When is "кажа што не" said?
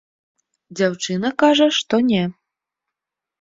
1.43-2.23